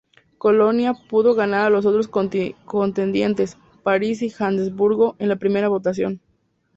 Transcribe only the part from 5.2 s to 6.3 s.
la primera votación.